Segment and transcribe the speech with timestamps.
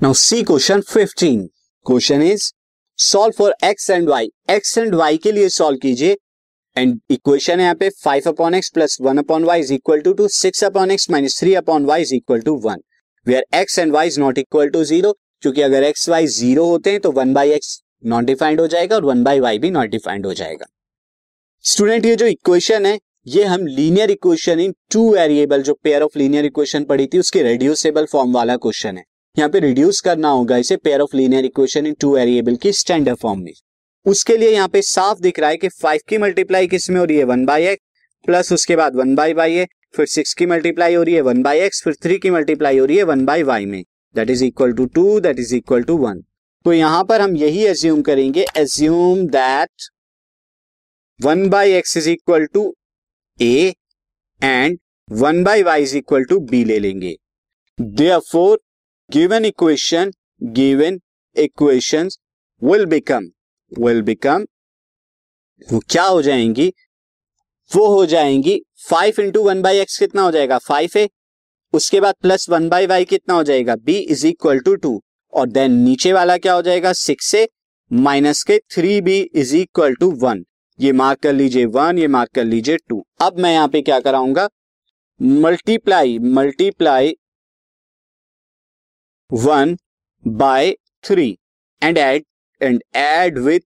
[0.00, 1.38] Now see question 15
[1.86, 2.42] question is
[2.98, 6.16] solve for x and y x and y के लिए solve कीजिए.
[6.76, 10.12] And equation है यहाँ पे five upon x plus one upon y is equal to
[10.12, 12.82] two six upon x minus three upon y is equal to one
[13.26, 15.12] where x and y is not equal to zero
[15.42, 18.96] क्योंकि अगर x y zero होते हैं तो one by x not defined हो जाएगा
[18.96, 20.66] और one by Y भी not defined हो जाएगा.
[21.64, 26.18] स्टूडेंट ये जो इक्वेशन है, ये हम linear equation in two variable जो पेयर ऑफ़
[26.18, 29.04] लीनियर इक्वेशन पढ़ी थी, उसके रेड्यूसेबल फॉर्म वाला क्वेश्चन है.
[29.36, 33.16] यहाँ पे रिड्यूस करना होगा इसे pair of linear equation in two variable की स्टैंडर्ड
[33.18, 33.52] फॉर्म में।
[34.06, 37.16] उसके लिए यहाँ पे साफ़ दिख रहा है कि फाइव की मल्टीप्लाई किसमें हो रही
[37.16, 37.24] है?
[37.24, 37.82] वन बाई एक्स
[38.24, 41.42] प्लस उसके बाद वन बाई वाई है, फिर सिक्स की मल्टीप्लाई हो रही है वन
[41.42, 43.82] बाई एक्स फिर थ्री की मल्टीप्लाई हो रही है वन बाई वाई में।
[44.14, 46.22] That is equal to two that is equal to one
[46.64, 49.88] तो यहाँ पर हम यही एज्यूम करेंगे assume that
[51.20, 52.72] one by x is equal to
[53.38, 53.74] a
[54.40, 54.78] and
[55.08, 57.16] one by y is equal to b ले लेंगे।
[58.22, 58.58] For
[59.10, 60.12] given equation,
[60.52, 61.00] given
[61.36, 62.18] equations
[62.62, 63.32] will become
[63.72, 64.46] will become,
[65.68, 66.72] वो क्या हो जाएँगी?
[67.70, 70.58] वो हो जाएँगी five into one by x कितना हो जाएगा?
[70.58, 71.08] फाइव है
[71.74, 73.76] उसके बाद प्लस वन बाई वाई कितना हो जाएगा?
[73.76, 75.00] B is equal to two
[75.32, 76.92] और देन नीचे वाला क्या हो जाएगा?
[76.92, 77.48] सिक्स ए
[77.90, 80.44] माइनस के three b is equal to one
[80.78, 84.00] ये मार्क कर लीजिए वन ये मार्क कर लीजिए टू अब मैं यहाँ पे क्या
[84.00, 84.48] कराऊँगा?
[85.20, 87.16] Multiply multiply
[89.30, 89.76] one
[90.24, 90.70] by
[91.04, 91.36] three
[91.82, 92.24] and add
[92.60, 93.60] and add with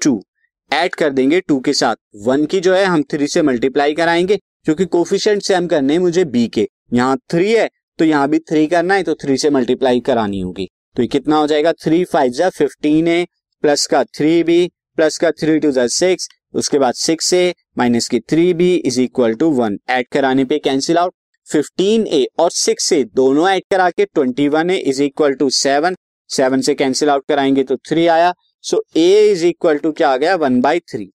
[0.00, 0.22] two
[0.70, 1.96] add कर देंगे टू के साथ.
[2.16, 6.24] वन की जो है, हम थ्री से मल्टीप्लाई कराएँगे, क्योंकि कोफिशियंट से हम करने मुझे
[6.26, 6.68] बी के.
[6.92, 10.68] यहाँ थ्री है तो यहाँ भी थ्री करना है तो थ्री से मल्टीप्लाई करानी होगी.
[10.96, 11.72] तो ये कितना हो जाएगा?
[11.74, 13.24] थ्री फाइव जा फिफ्टीन है
[13.64, 18.08] प्लस का थ्री बी प्लस का थ्री टू जा सिक्स उसके बाद सिक्स से माइनस
[18.08, 21.14] की three b is equal to one add कराने पे कैंसिल आउट
[21.48, 25.48] फिफ्टीन ए और सिक्स ए दोनों ऐड करा के twenty one a is equal to
[25.50, 25.96] seven
[26.30, 28.32] seven से कैंसिल आउट कराएँगे तो थ्री आया.
[28.64, 30.34] So a is equal to क्या आ गया?
[30.36, 31.10] वन बाई थ्री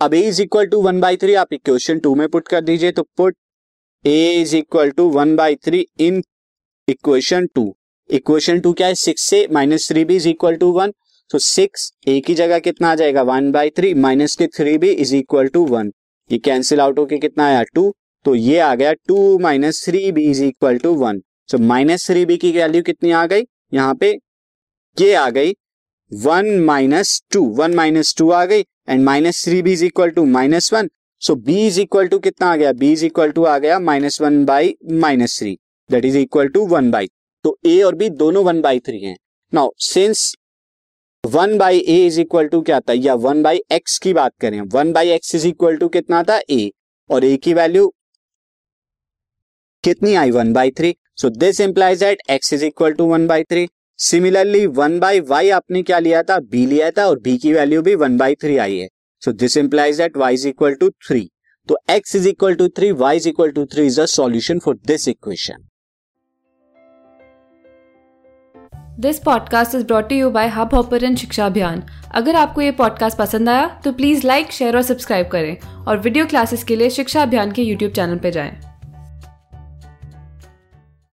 [0.00, 2.92] अब a is equal to one by three आप इक्वेशन टू में पुट कर दीजिए
[2.92, 3.36] तो put
[4.04, 6.22] a is equal to one by three in
[6.88, 7.74] equation two
[8.10, 8.94] equation two क्या है?
[8.94, 10.92] सिक्स से minus three b is equal to one
[11.30, 13.22] तो six ए की जगह कितना आ जाएगा?
[13.22, 15.92] वन बाई थ्री माइनस के three b is equal to one
[16.30, 17.62] ये कैंसिल आउट होके कितना आया?
[17.74, 17.92] टू
[18.24, 21.20] तो ये आ गया two minus three b is equal to one.
[21.50, 23.42] So minus three b की वैल्यू कितनी आ गई?
[23.74, 24.10] यहाँ पे
[24.96, 25.52] ये आ गई
[26.12, 27.44] one minus two.
[27.56, 30.88] One minus two आ गई and minus three b is equal to minus one.
[31.22, 32.72] So b is equal to कितना आ गया?
[32.72, 35.58] बी इज़ इक्वल टू आ गया minus one by minus three.
[35.90, 37.08] That is equal to one by.
[37.44, 39.16] तो ए और B दोनों one by three है।
[39.52, 40.34] Now since
[41.24, 42.92] one by a is equal to क्या था?
[42.92, 46.40] या वन बाई एक्स की बात करें। One by x is equal to कितना था?
[46.50, 46.70] ए।
[47.10, 47.92] और ए की वैल्यू
[49.84, 50.30] कितनी आई?
[50.30, 50.94] One by three.
[51.16, 55.50] So this implies that x is equal to one by three similarly one by y
[55.50, 56.38] आपने क्या लिया था?
[56.40, 58.88] बी लिया था और बी की वैल्यू भी वन बाई थ्री आई है।
[59.22, 61.28] So this implies that y is equal to three
[61.68, 64.78] तो x is equal to three y is equal to three is a solution for
[64.86, 65.68] this equation
[69.00, 71.82] this podcast is brought you by hub hopper Shiksha Abhiyan
[72.14, 75.56] अगर आपको ये podcast पसंद आया तो please like share और subscribe करें।
[75.86, 78.71] और video classes के लिए शिक्षा अभियान के यूट्यूब चैनल पर जाएँ।